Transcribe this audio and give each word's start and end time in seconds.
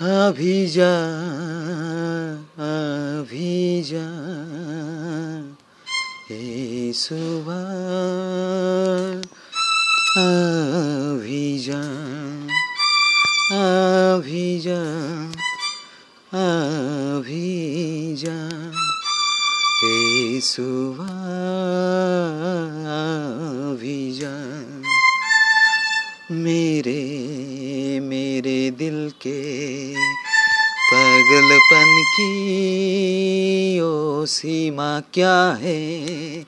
अभी 0.00 0.66
जा 0.70 0.90
अभी 2.64 3.82
जा 3.82 4.04
ए 6.34 6.92
सुबह 6.94 7.64
अभी 10.22 11.58
जा 11.66 11.80
अभी 13.58 14.46
जा 14.66 14.78
अभी 16.44 18.14
जा 18.22 18.38
ए 19.84 20.40
सुबह 20.44 21.12
अभी 22.94 24.00
जा 24.20 24.34
मेरे 26.44 26.98
मेरे 28.00 28.70
दिल 28.70 29.12
के 29.26 29.38
पगलपन 30.92 32.02
की 32.08 33.80
ओ 33.80 34.24
सीमा 34.26 35.00
क्या 35.00 35.58
है? 35.62 36.38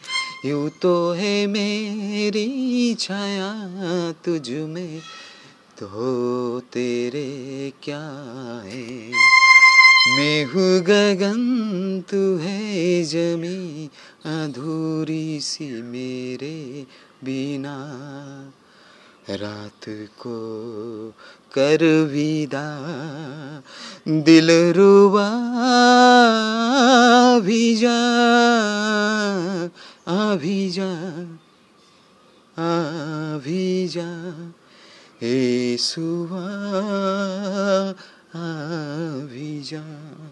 यूँ 0.44 0.70
तो 0.82 1.12
है 1.12 1.46
मेरी 1.46 2.94
छाया 2.94 3.54
तुझ 4.24 4.50
में 4.50 4.98
तो 5.78 6.60
तेरे 6.60 7.72
क्या 7.82 8.00
है? 8.66 9.10
मैं 10.10 10.44
हूँ 10.44 10.80
गगन 10.80 12.00
तू 12.10 12.36
है 12.36 13.04
जमी, 13.04 13.90
अधूरी 14.24 15.40
सी 15.40 15.82
मेरे 15.82 16.86
बिना। 17.24 17.76
रात 19.28 20.08
को 20.18 20.34
कर 21.54 22.04
विदा, 22.04 22.80
दिल 24.08 24.50
रुबा 24.50 25.30
भी 27.40 27.76
जा 27.76 27.98
अभी 30.06 30.70
जा 30.70 30.92
अभी 32.58 33.88
जा। 33.88 34.34
ए 35.22 35.76
सुबह 35.80 36.38
अभी 38.34 39.62
जा। 39.62 40.29